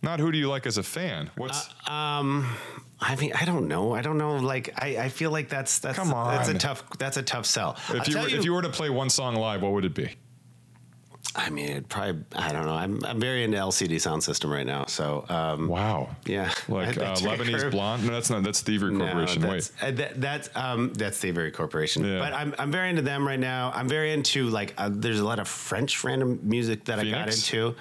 [0.02, 1.30] not who do you like as a fan?
[1.36, 1.68] What's?
[1.88, 2.46] um,
[3.00, 3.94] I mean, I don't know.
[3.94, 4.36] I don't know.
[4.36, 6.34] Like, I, I feel like that's that's Come on.
[6.34, 7.76] that's a tough that's a tough sell.
[7.88, 9.94] I'll if you, were, if you were to play one song live, what would it
[9.94, 10.10] be?
[11.36, 12.24] I mean, it probably.
[12.34, 12.72] I don't know.
[12.74, 14.86] I'm, I'm very into LCD Soundsystem right now.
[14.86, 16.08] So, um, Wow.
[16.24, 17.70] yeah, Like uh, Lebanese.
[17.70, 18.06] Blonde?
[18.06, 18.42] No, that's not.
[18.42, 19.42] That's Thievery No, Corporation.
[19.42, 19.88] that's, Wait.
[19.88, 22.04] uh, that, that's um, that's Thievery Corporation.
[22.04, 22.18] Yeah.
[22.18, 23.70] But I'm I'm very into them right now.
[23.74, 27.28] I'm very into like uh, there's a lot of French random music that I got
[27.28, 27.76] into.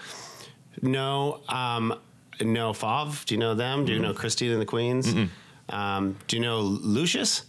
[0.81, 1.95] No, um,
[2.41, 3.25] no Fav.
[3.25, 3.85] Do you know them?
[3.85, 5.13] Do you know Christine and the Queens?
[5.69, 7.45] Um, do you know Lucius?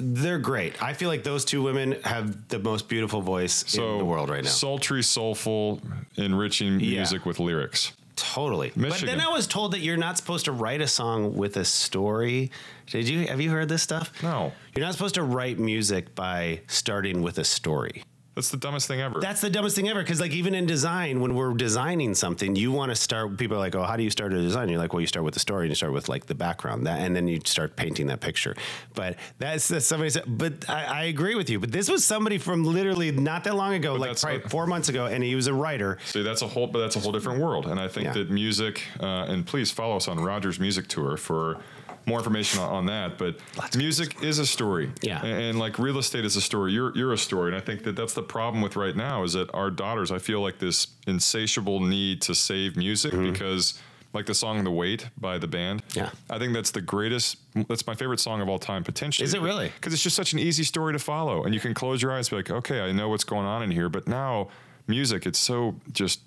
[0.00, 0.06] Yeah.
[0.22, 0.82] They're great.
[0.82, 4.30] I feel like those two women have the most beautiful voice So in the world
[4.30, 4.50] right now.
[4.50, 5.80] Sultry, soulful,
[6.16, 6.98] enriching Yeah.
[6.98, 7.92] music with lyrics.
[8.16, 8.70] Totally.
[8.76, 11.64] But then I was told that you're not supposed to write a song with a
[11.64, 12.50] story.
[12.90, 14.12] Did you have you heard this stuff?
[14.22, 14.52] No.
[14.76, 18.02] You're not supposed to write music by starting with a story.
[18.36, 19.20] That's the dumbest thing ever.
[19.20, 22.70] That's the dumbest thing ever because like even in design when we're designing something you
[22.72, 24.92] want to start people are like oh how do you start a design you're like
[24.92, 27.14] well you start with the story and you start with like the background that and
[27.14, 28.54] then you start painting that picture
[28.94, 32.38] but that's, that's somebody said but I, I agree with you but this was somebody
[32.38, 35.48] from literally not that long ago like probably a- four months ago and he was
[35.48, 37.66] a writer See, that's a whole, but that's a whole different world.
[37.66, 38.12] And I think Yeah.
[38.14, 41.58] that music, uh, and please follow us on Rogers Music Tour for
[42.06, 43.18] more information on, on that.
[43.18, 43.36] But
[43.76, 45.24] music is a story, Yeah.
[45.24, 46.72] And, and like real estate is a story.
[46.72, 49.34] You're you're a story, and I think that that's the problem with right now is
[49.34, 50.10] that our daughters.
[50.10, 53.78] I feel like this insatiable need to save music because.
[54.12, 55.98] Like the song "The Weight" by the band, Mm-hmm.
[56.00, 56.10] Yeah.
[56.28, 57.36] I think that's the greatest.
[57.68, 59.24] That's my favorite song of all time, potentially.
[59.24, 59.68] Is it really?
[59.68, 62.26] Because it's just such an easy story to follow, and you can close your eyes,
[62.26, 63.88] and be like, okay, I know what's going on in here.
[63.88, 64.48] But now,
[64.88, 66.22] music, it's so just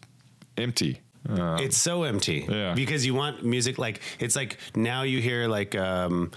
[0.58, 1.02] empty.
[1.30, 2.46] It's so empty.
[2.50, 2.74] Yeah.
[2.74, 6.32] Because you want music like it's like now you hear like um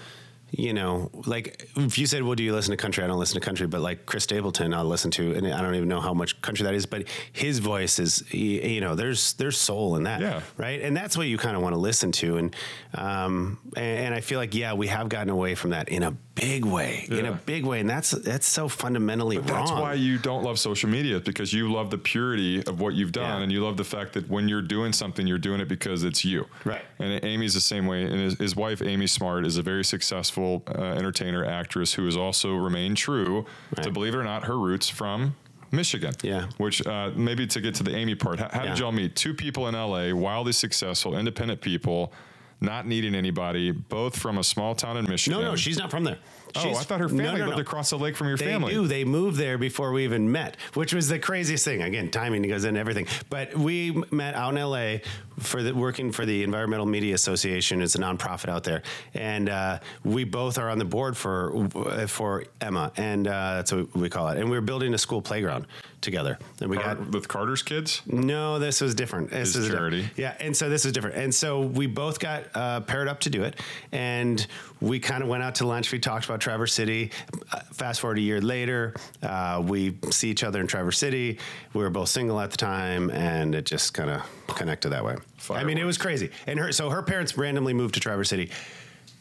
[0.52, 3.38] you know, like if you said, "Well, do you listen to country?" I don't listen
[3.38, 6.14] to country, but like Chris Stapleton, I'll listen to, and I don't even know how
[6.14, 10.20] much country that is, but his voice is, you know, there's there's soul in that,
[10.20, 10.42] Yeah.
[10.56, 10.80] right?
[10.80, 12.56] And that's what you kind of want to listen to, and
[12.94, 16.16] um, and, and I feel like yeah, we have gotten away from that in a
[16.36, 19.46] big way, in a big way, and that's that's so fundamentally wrong.
[19.46, 23.10] That's why you don't love social media because you love the purity of what you've
[23.12, 23.42] done, Yeah.
[23.42, 26.24] and you love the fact that when you're doing something, you're doing it because it's
[26.24, 26.46] you.
[26.64, 26.82] Right.
[27.00, 28.04] And Amy's the same way.
[28.04, 32.16] And his, his wife, Amy Smart, is a very successful uh, entertainer, actress who has
[32.16, 33.46] also remained true
[33.82, 35.34] to believe it or not her roots from.
[35.72, 36.46] Michigan, Yeah.
[36.58, 39.16] Which uh, maybe to get to the Amy part, how, how did y'all meet?
[39.16, 42.12] Two people in LA, wildly successful, independent people
[42.60, 45.40] not needing anybody, both from a small town in Michigan.
[45.40, 46.18] No, no, she's not from there.
[46.54, 47.62] Oh, I thought her family no, lived no.
[47.62, 48.72] across the lake from your They family.
[48.72, 48.86] do.
[48.86, 51.82] They moved there before we even met, which was the craziest thing.
[51.82, 53.06] Again, timing goes into everything.
[53.28, 55.02] But we met out in L.A.
[55.38, 57.82] for the, working for the Environmental Media Association.
[57.82, 61.68] It's a nonprofit out there, and uh, we both are on the board for
[62.08, 64.38] for Emma, and uh, that's what we call it.
[64.38, 65.66] And we were building a school playground
[66.06, 66.38] together.
[66.62, 68.00] And we Car- got with Carter's kids.
[68.06, 69.28] no, this was different.
[69.28, 70.08] This His is charity.
[70.16, 71.16] Yeah, and so this was different.
[71.16, 73.60] And so we both got uh, paired up to do it,
[73.92, 74.46] and
[74.80, 75.92] we kind of went out to lunch.
[75.92, 77.10] We talked about Traverse City.
[77.52, 81.38] Uh, fast forward a year later, uh, we see each other in Traverse City.
[81.74, 85.16] We were both single at the time, and it just kind of connected that way.
[85.50, 86.30] I mean, it was crazy.
[86.46, 88.50] And her, so her parents randomly moved to Traverse City.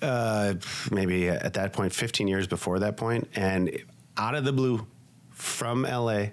[0.01, 0.53] Uh,
[0.91, 3.75] maybe at that point, 15 years before that point, and
[4.17, 4.85] out of the blue,
[5.31, 6.27] from LA.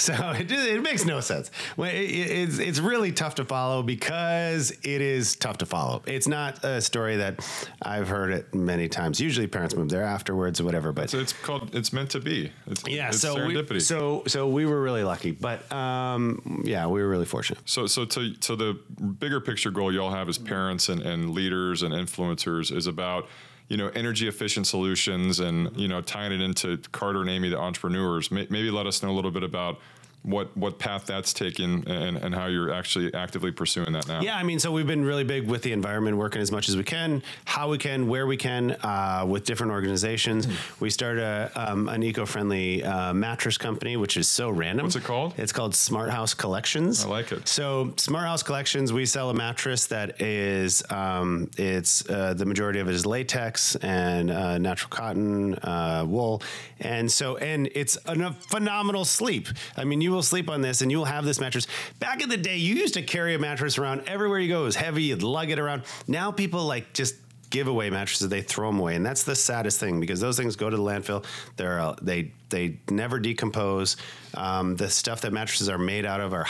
[0.00, 1.50] So it, just- it makes no sense.
[1.78, 6.02] It- it- It's, it's really tough to follow because it is tough to follow.
[6.06, 7.46] It's not a story that
[7.82, 9.20] I've heard it many times.
[9.20, 11.74] Usually parents move there afterwards or whatever, but So it's called.
[11.74, 12.50] It's meant to be.
[12.66, 13.70] It's, yeah, it's so serendipity.
[13.74, 17.60] we, so so we were really lucky, but um, yeah, we were really fortunate.
[17.66, 18.74] So, so to, so the
[19.18, 23.28] bigger picture goal y'all have as parents and, and leaders and influencers is about,
[23.70, 27.58] you know, energy efficient solutions and, you know, tying it into Carter and Amy, the
[27.58, 28.30] entrepreneurs.
[28.30, 29.78] Maybe let us know a little bit about
[30.22, 34.20] what, what path that's taken and, and how you're actually actively pursuing that now.
[34.20, 36.76] Yeah, I mean, so we've been really big with the environment, working as much as
[36.76, 40.46] we can, how we can, where we can, uh, with different organizations.
[40.46, 40.84] Mm-hmm.
[40.84, 44.86] We started a, um, an eco-friendly uh, mattress company, which is so random.
[44.86, 45.34] What's it called?
[45.38, 47.04] It's called Smart House Collections.
[47.04, 47.48] I like it.
[47.48, 52.80] So Smart House Collections, we sell a mattress that is, um, it's uh, the majority
[52.80, 56.42] of it is latex and uh, natural cotton, uh, wool,
[56.80, 59.48] and so and it's a phenomenal sleep.
[59.76, 61.66] I mean, you will sleep on this, and you will have this mattress.
[61.98, 64.62] Back in the day, you used to carry a mattress around everywhere you go.
[64.62, 65.04] It was heavy.
[65.04, 65.82] You'd lug it around.
[66.06, 67.14] Now people like just
[67.50, 70.54] give away mattresses they throw them away and that's the saddest thing because those things
[70.54, 71.24] go to the landfill
[71.56, 73.96] they're uh, they they never decompose
[74.34, 76.46] um, the stuff that mattresses are made out of are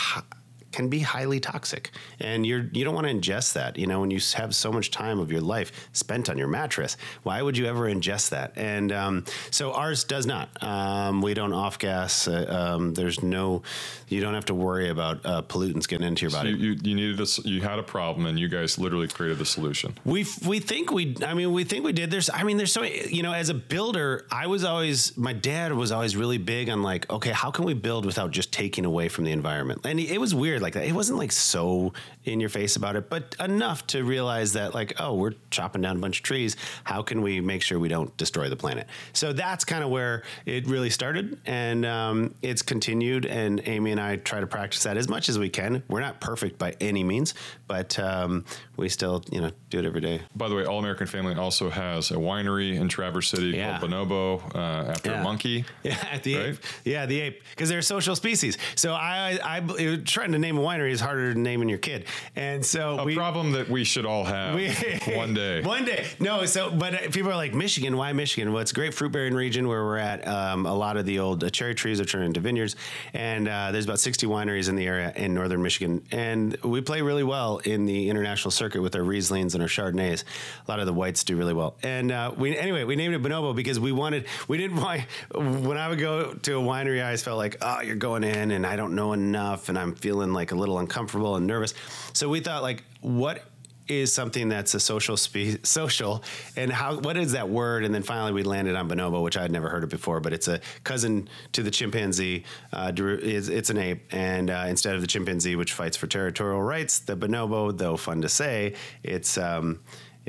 [0.72, 1.90] can be highly toxic.
[2.20, 4.90] And you're you don't want to ingest that you know when you have so much
[4.90, 6.96] time of your life spent on your mattress.
[7.22, 8.52] Why would you ever ingest that?
[8.56, 10.48] And um, so ours does not.
[10.62, 13.62] Um, we don't off gas uh, um, there's no
[14.08, 16.50] you don't have to worry about uh, pollutants getting into your body.
[16.50, 19.38] You, you, you needed a, s- you had a problem and you guys literally created
[19.38, 19.94] the solution.
[20.04, 22.10] We we think we I mean we think we did.
[22.10, 25.72] There's I mean there's so you know as a builder I was always my dad
[25.72, 29.08] was always really big on like okay how can we build without just taking away
[29.08, 29.80] from the environment?
[29.84, 30.84] And it was weird like that.
[30.84, 31.92] It wasn't like so
[32.24, 35.96] in your face about it, but enough to realize that like oh we're chopping down
[35.96, 36.56] a bunch of trees.
[36.84, 38.86] How can we make sure we don't destroy the planet?
[39.12, 43.24] So that's kind of where it really started, and um, it's continued.
[43.26, 45.82] And Amy and I try to practice that as much as we can.
[45.88, 47.34] We're not perfect by any means,
[47.66, 48.44] but um,
[48.76, 50.20] we still you know do it every day.
[50.36, 53.78] By the way, All American Family also has a winery in Traverse City Yeah.
[53.78, 55.64] called Bonobo uh, after a monkey.
[55.82, 56.46] Yeah, at the Right?
[56.50, 56.56] ape.
[56.84, 58.58] Yeah, the ape, because they're a social species.
[58.74, 62.04] So I, I, I trying to name a winery is harder than naming your kid,
[62.36, 63.14] and so A we.
[63.14, 64.70] problem that we should all have we-
[65.16, 65.62] one day.
[65.70, 66.06] One day.
[66.18, 68.52] No, so, but uh, people are like, Michigan, why Michigan?
[68.52, 70.26] Well, it's a great fruit bearing region where we're at.
[70.26, 72.76] Um, a lot of the old uh, cherry trees are turned into vineyards.
[73.14, 76.02] And uh, there's about 60 wineries in the area in northern Michigan.
[76.10, 80.24] And we play really well in the international circuit with our Rieslings and our Chardonnays.
[80.66, 81.76] A lot of the whites do really well.
[81.82, 85.02] And uh, we, anyway, we named it Bonobo because we wanted, we didn't want,
[85.34, 88.50] when I would go to a winery, I always felt like, oh, you're going in
[88.50, 91.74] and I don't know enough and I'm feeling like a little uncomfortable and nervous.
[92.12, 93.44] So we thought, like, what
[93.90, 96.22] is something that's a social spe- social?
[96.56, 97.84] And how what is that word?
[97.84, 100.32] And then finally we landed on bonobo which i had never heard of before but
[100.32, 104.02] it's a cousin to the chimpanzee uh, it's, it's an ape.
[104.12, 108.22] And uh, instead of the chimpanzee which fights for territorial rights the bonobo though fun
[108.22, 109.80] to say it's um,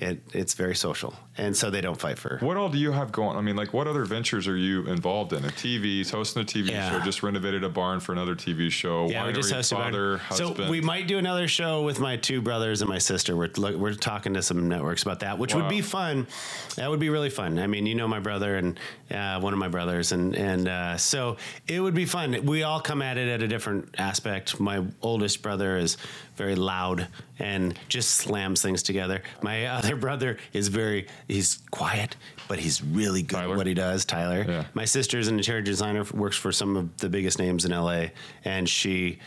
[0.02, 3.12] it, it's very social and so they don't fight for What all do you have
[3.12, 3.38] going?
[3.38, 5.46] I mean, like, what other ventures are you involved in?
[5.46, 6.90] A TV, hosting a TV Yeah.
[6.90, 9.08] show, just renovated a barn for another TV show.
[9.10, 12.82] Yeah, we just hosted father, So we might do another show with my two brothers
[12.82, 13.36] and my sister.
[13.36, 16.28] We're look, we're talking to some networks about that, which would be fun.
[16.76, 17.60] That would be really fun.
[17.60, 20.98] I mean, you know my brother and uh, one of my brothers, and and uh,
[20.98, 21.38] so
[21.68, 22.46] it would be fun.
[22.46, 24.60] We all come at it at a different aspect.
[24.60, 25.98] My oldest brother is
[26.42, 29.22] very loud and just slams things together.
[29.44, 32.16] My other brother is very he's quiet,
[32.48, 33.54] but he's really good Tyler?
[33.54, 34.06] at what he does.
[34.06, 34.44] Tyler.
[34.48, 34.66] Yeah.
[34.74, 38.06] My sister is an interior designer, works for some of the biggest names in LA,
[38.44, 39.20] and she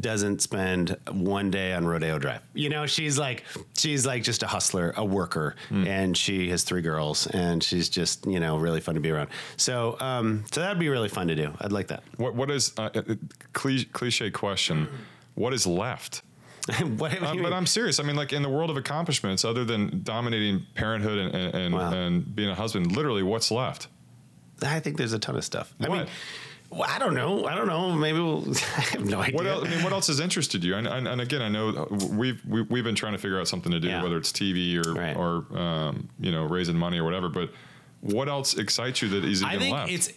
[0.00, 2.40] doesn't spend one day on Rodeo Drive.
[2.54, 3.44] You know, she's like
[3.76, 8.26] she's like just a hustler, a worker, and she has three girls, and she's just
[8.26, 9.28] you know really fun to be around.
[9.56, 11.52] So um, so that'd be really fun to do.
[11.60, 12.02] I'd like that.
[12.16, 13.02] what what is uh, uh,
[13.52, 14.88] cliche, cliche question?
[15.36, 16.22] What is left?
[16.98, 17.98] what, Uh, but I'm serious.
[18.00, 21.74] I mean, like in the world of accomplishments, other than dominating parenthood and and, and,
[21.74, 21.92] Wow.
[21.92, 23.88] and being a husband, literally, what's left?
[24.62, 25.72] I think there's a ton of stuff.
[25.80, 26.06] I mean,
[26.70, 27.46] well, I don't know.
[27.46, 27.92] I don't know.
[27.92, 28.44] Maybe we'll,
[28.76, 29.36] I have no idea.
[29.36, 29.66] What else?
[29.66, 30.74] I mean, what else has interested you?
[30.74, 33.72] And, and, and again, I know we've we, we've been trying to figure out something
[33.72, 34.02] to do, Yeah.
[34.02, 35.16] whether it's TV or Right.
[35.16, 37.28] or um, you know raising money or whatever.
[37.28, 37.50] But
[38.00, 39.92] what else excites you that is even I think left?
[39.92, 40.12] it's.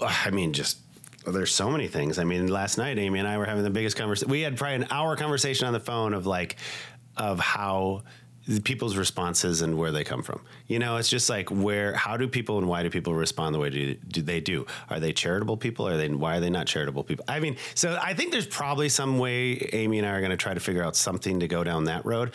[0.00, 0.78] I mean, just
[1.26, 2.18] there's so many things.
[2.18, 4.30] I mean, last night Amy and I were having the biggest conversation.
[4.30, 6.56] We had probably an hour conversation on the phone of like,
[7.16, 8.02] of how
[8.62, 10.40] people's responses and where they come from.
[10.68, 13.58] You know, it's just like where, how do people and why do people respond the
[13.58, 14.66] way do, do they do?
[14.88, 15.88] Are they charitable people?
[15.88, 16.08] Are they?
[16.08, 17.24] Why are they not charitable people?
[17.28, 20.36] I mean, so I think there's probably some way Amy and I are going to
[20.36, 22.32] try to figure out something to go down that road.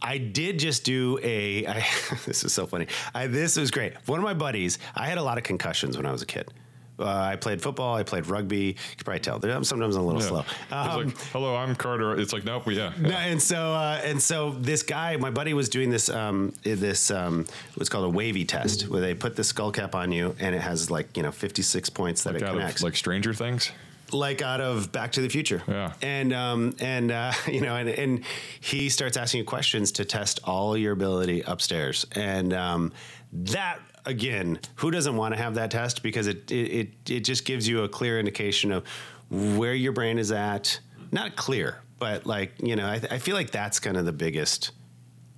[0.00, 1.66] I did just do a.
[1.66, 1.86] I,
[2.26, 2.86] this is so funny.
[3.14, 3.94] I, this was great.
[4.06, 4.78] One of my buddies.
[4.94, 6.52] I had a lot of concussions when I was a kid.
[6.98, 7.94] Uh, I played football.
[7.94, 8.58] I played rugby.
[8.58, 9.44] You can probably tell.
[9.44, 10.28] I'm sometimes I'm a little Yeah.
[10.70, 10.76] slow.
[10.76, 12.18] Um, like, hello, I'm Carter.
[12.18, 12.92] It's like, nope, yeah.
[12.98, 17.10] no, and so uh, and so this guy, my buddy, was doing this um, this
[17.10, 20.54] um, what's called a wavy test, where they put the skull cap on you, and
[20.54, 23.34] it has like you know 56 points that Like it out connects of like Stranger
[23.34, 23.70] Things.
[24.12, 25.62] like out of Back to the Future.
[25.68, 25.92] Yeah.
[26.00, 28.24] And um and uh, you know and and
[28.60, 32.92] he starts asking you questions to test all your ability upstairs, and um,
[33.32, 37.44] that again, who doesn't want to have that test because it it it, it just
[37.44, 38.84] gives you a clear indication of
[39.30, 40.80] where your brain is at.
[41.12, 44.70] Not clear, but like you know, I, I feel like that's kind of the biggest.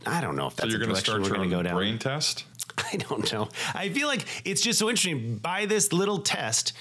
[0.07, 1.62] I don't know if So that's you're a going to start we're going to go
[1.62, 1.74] down.
[1.74, 2.44] brain test.
[2.92, 3.48] I don't know.
[3.74, 5.37] I feel like it's just so interesting.
[5.38, 6.72] By this little test,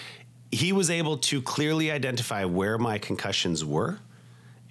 [0.51, 3.99] he was able to clearly identify where my concussions were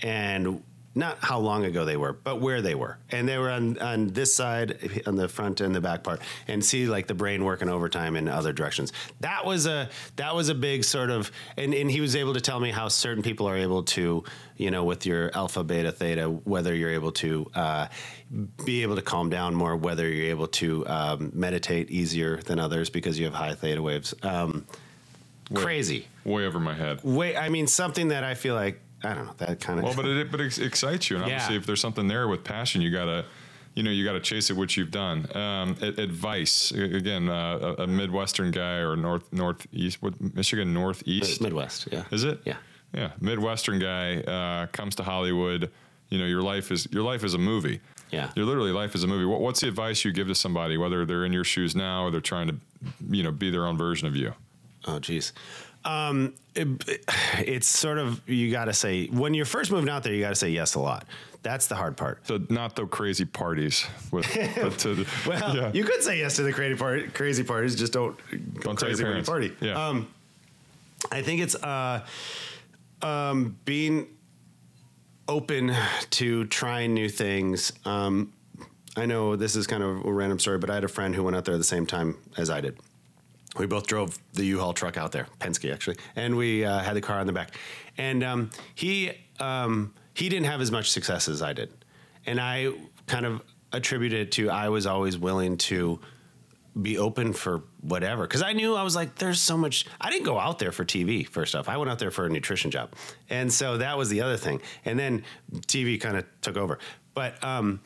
[0.02, 0.62] and
[0.97, 2.97] not how long ago they were, but where they were.
[3.11, 6.65] And they were on, on this side, on the front and the back part, and
[6.65, 8.95] see like the brain working overtime in other directions.
[9.21, 12.41] That was a that was a big sort of and, and he was able to
[12.41, 14.25] tell me how certain people are able to,
[14.57, 17.89] you know, with your alpha, beta, theta, whether you're able to uh,
[18.65, 22.89] be able to calm down more, whether you're able to um, meditate easier than others
[22.89, 24.15] because you have high theta waves.
[24.23, 24.67] Um,
[25.53, 26.09] crazy.
[26.25, 27.01] Way over my head.
[27.03, 29.85] Wait, I mean something that I feel like I don't know that kind of.
[29.85, 31.35] Well, but it but it excites you, and Yeah.
[31.35, 33.25] obviously, if there's something there with passion, you gotta,
[33.75, 35.27] you know, you gotta chase it, which you've done.
[35.37, 41.88] Um, advice again, uh, a, a Midwestern guy or north northeast, what Michigan northeast Midwest,
[41.92, 42.05] yeah.
[42.11, 42.40] is it?
[42.45, 42.57] Yeah.
[42.92, 43.11] yeah.
[43.21, 45.71] Midwestern guy uh, comes to Hollywood.
[46.09, 47.81] You know, your life is your life is a movie.
[48.11, 48.31] Yeah.
[48.37, 49.25] Your literally life is a movie.
[49.25, 52.12] What, what's the advice you give to somebody, whether they're in your shoes now or
[52.12, 52.57] they're trying to,
[53.11, 54.33] you know, be their own version of you?
[54.87, 55.33] Oh, geez.
[55.87, 56.68] Um, it,
[57.38, 60.31] it's sort of you got to say when you're first moving out there, you got
[60.31, 61.07] to say yes a lot.
[61.42, 62.27] That's the hard part.
[62.27, 64.27] So not the crazy parties with,
[64.61, 65.70] but to the, Well, yeah.
[65.72, 68.16] you could say yes to the crazy party, crazy parties, just don't
[68.55, 69.29] go Don't tell your crazy parents.
[69.29, 69.53] party.
[69.61, 69.88] Yeah.
[69.88, 70.09] Um,
[71.12, 72.05] I think it's uh,
[73.01, 74.09] um, being
[75.29, 75.72] open
[76.11, 77.72] to trying new things.
[77.85, 78.33] Um,
[78.96, 81.22] I know this is kind of a random story, but I had a friend who
[81.22, 82.77] went out there at the same time as I did.
[83.59, 87.01] We both drove the U-Haul truck out there, Penske actually, and we uh, had the
[87.01, 87.57] car on the back.
[87.99, 91.73] And um, he um, he didn't have as much success as I did,
[92.27, 92.73] and I
[93.07, 93.42] kind of
[93.73, 96.01] attributed it to I was always willing to
[96.81, 99.87] be open for whatever because I knew I was like, there's so much.
[100.01, 101.69] I didn't go out there for TV first off.
[101.69, 102.92] I went out there for a nutrition job,
[103.31, 104.61] and so that was the other thing.
[104.85, 106.79] And then TV kind of took over,
[107.14, 107.81] but um,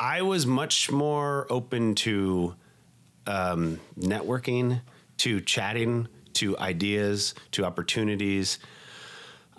[0.00, 2.54] I was much more open to
[3.28, 4.80] um, networking,
[5.18, 8.58] to chatting, to ideas, to opportunities.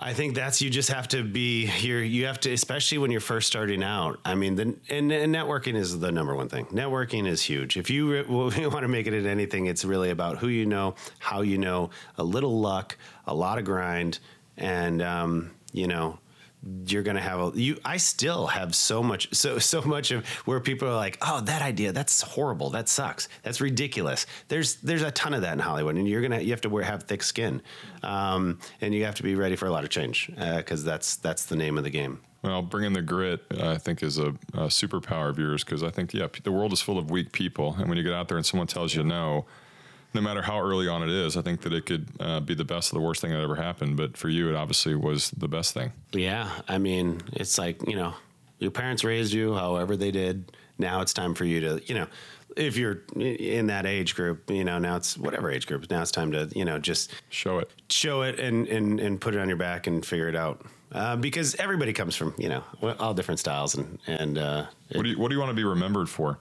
[0.02, 2.02] I think that's you just have to be here.
[2.02, 4.20] You have to, especially when you're first starting out.
[4.24, 6.66] I mean, the, and, and networking is the number one thing.
[6.68, 7.76] Networking is huge.
[7.76, 10.96] If you, re- want to make it in anything, it's really about who you know,
[11.20, 14.20] how you know, a little luck, a lot of grind,
[14.58, 16.18] and um, you know,
[16.86, 20.60] you're gonna have a you i still have so much so so much of where
[20.60, 24.26] people are like oh that idea that's horrible that sucks that's ridiculous.
[24.50, 26.84] There's there's a ton of that in hollywood and you're gonna you have to wear
[26.84, 27.62] have thick skin
[28.04, 31.46] um, and you have to be ready for a lot of change because that's that's
[31.46, 32.22] the name of the game.
[32.42, 36.14] Well, bringing the grit, I think, is a, a superpower of yours because I think,
[36.14, 38.46] yeah, the world is full of weak people, and when you get out there and
[38.46, 39.46] someone tells you no,
[40.14, 42.66] no matter how early on it is, I think that it could uh, be the
[42.66, 43.98] best or the worst thing that ever happened.
[43.98, 45.92] But for you, it obviously was the best thing.
[46.14, 48.14] yeah i mean it's like you know
[48.60, 52.08] your parents raised you however they did now it's time for you to you know
[52.58, 56.12] if you're in that age group you know now it's whatever age group now it's
[56.12, 57.70] time to you know just Show it.
[57.90, 60.66] show it and, and, and put it on your back and figure it out.
[60.92, 62.64] Uh, because everybody comes from, you know,
[63.00, 65.64] all different styles and, and, uh, What do you What do you want to be
[65.64, 66.40] remembered for?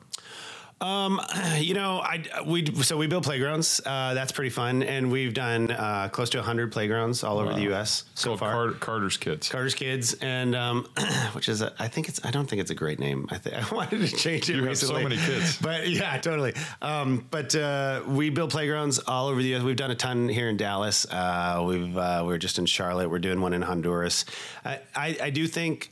[1.58, 3.80] You know, I we so we build playgrounds.
[3.84, 7.62] Uh, that's pretty fun, and we've done uh, close to hundred playgrounds all over the
[7.62, 8.04] U.S.
[8.14, 8.52] so far.
[8.52, 9.48] Car- Carter's Kids.
[9.48, 10.86] Carter's Kids, and um,
[11.32, 13.26] which is a, I think it's I don't think it's a great name.
[13.30, 15.58] I think I wanted to change it You have so many kids.
[15.58, 16.54] but yeah, totally.
[16.80, 19.62] Um, but uh, we build playgrounds all over the U.S.
[19.62, 21.06] We've done a ton here in Dallas.
[21.10, 23.10] Uh, we've uh, we're just in Charlotte.
[23.10, 24.24] We're doing one in Honduras.
[24.64, 25.90] I, I, I do think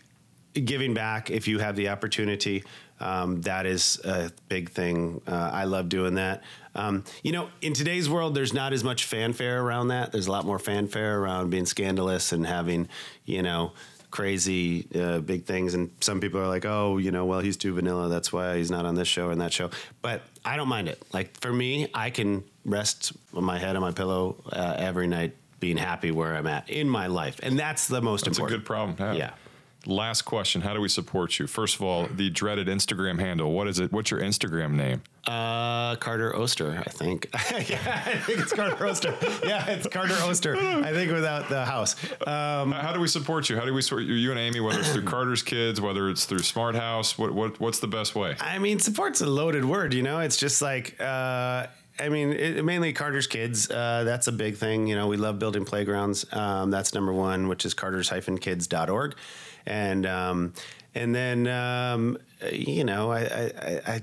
[0.54, 2.62] giving back if you have the opportunity.
[3.01, 5.20] Um, that is a big thing.
[5.26, 6.42] Uh, I love doing that.
[6.74, 10.12] Um, you know, in today's world, there's not as much fanfare around that.
[10.12, 12.88] There's a lot more fanfare around being scandalous and having,
[13.24, 13.72] you know,
[14.11, 15.74] crazy uh, big things.
[15.74, 18.09] And some people are like, oh, you know, well, he's too vanilla.
[18.09, 19.70] That's why he's not on this show and that show.
[20.03, 21.03] But I don't mind it.
[21.12, 25.76] Like for me, I can rest my head on my pillow uh, every night being
[25.76, 27.40] happy where I'm at in my life.
[27.42, 28.53] And that's the most important.
[28.53, 29.16] It's a good problem to have.
[29.16, 29.32] Yeah.
[29.87, 31.47] Last question: How do we support you?
[31.47, 33.53] First of all, the dreaded Instagram handle.
[33.53, 33.93] What is it?
[33.93, 35.03] What's your Instagram name?
[35.26, 37.28] Uh, Carter Oster, I think.
[37.68, 39.14] yeah, I think it's Carter Oster.
[39.45, 40.57] Yeah, it's Carter Oster.
[40.57, 41.97] I think without the house.
[42.26, 43.57] Um, How do we support you?
[43.57, 44.61] How do we support you, you and Amy?
[44.61, 48.14] Whether it's through Carter's Kids, whether it's through Smart House, what, what what's the best
[48.14, 48.37] way?
[48.41, 50.20] I mean, support's a loaded word, you know?
[50.20, 51.66] It's just like, uh,
[51.99, 53.70] I mean, it, mainly Carter's Kids.
[53.70, 54.87] Uh, that's a big thing.
[54.87, 56.24] You know, we love building playgrounds.
[56.32, 59.14] Um, that's number one, which is carters-kids.org.
[59.66, 60.54] And, um,
[60.94, 62.18] and then, um,
[62.52, 64.02] you know, I, I, I,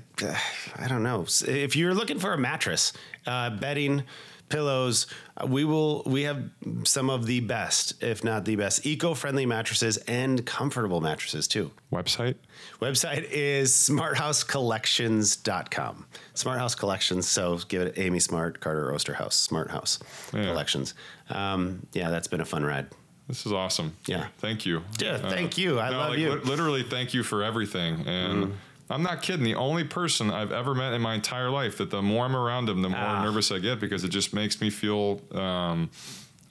[0.76, 1.26] I, don't know.
[1.46, 2.92] If you're looking for a mattress,
[3.26, 4.04] uh, bedding,
[4.48, 5.06] pillows,
[5.36, 6.42] uh, we will, we have
[6.84, 11.70] some of the best, if not the best, eco-friendly mattresses and comfortable mattresses too.
[11.92, 12.36] Website?
[12.80, 16.06] Website is smarthousecollections.com.
[16.34, 17.28] Smart House Collections.
[17.28, 19.98] So give it Amy Smart, Carter Oosterhouse, Smart House
[20.32, 20.44] Yeah.
[20.44, 20.94] Collections.
[21.30, 22.86] Um, yeah, that's been a fun ride.
[23.28, 23.96] This is awesome.
[24.06, 24.26] Yeah.
[24.38, 24.82] Thank you.
[24.98, 25.78] Yeah, thank you.
[25.78, 26.32] I love like, you.
[26.34, 28.06] li- literally, thank you for everything.
[28.06, 28.52] And Mm-hmm.
[28.90, 29.44] I'm not kidding.
[29.44, 32.66] The only person I've ever met in my entire life that the more I'm around
[32.66, 33.24] them, the more Ah.
[33.24, 35.22] nervous I get because it just makes me feel.
[35.32, 35.88] Um,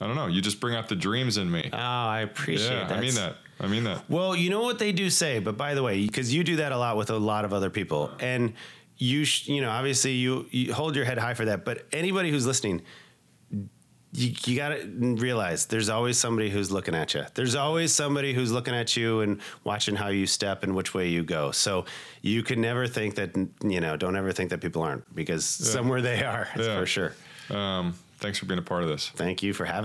[0.00, 0.26] I don't know.
[0.26, 1.70] You just bring out the dreams in me.
[1.72, 2.98] Oh, I appreciate yeah, that.
[2.98, 3.36] I mean that.
[3.60, 4.10] I mean that.
[4.10, 6.72] Well, you know what they do say, but by the way, because you do that
[6.72, 8.52] a lot with a lot of other people, and
[8.98, 11.64] you, sh- you know, obviously you, you hold your head high for that.
[11.64, 12.82] But anybody who's listening,
[14.14, 14.86] you, you got to
[15.18, 17.24] realize there's always somebody who's looking at you.
[17.34, 21.08] There's always somebody who's looking at you and watching how you step and which way
[21.08, 21.50] you go.
[21.50, 21.84] So
[22.22, 26.00] you can never think that, you know, don't ever think that people aren't because somewhere
[26.00, 26.78] they are Yeah.
[26.80, 27.12] for sure.
[27.50, 29.08] Um, thanks for being a part of this.
[29.10, 29.82] Thank you for having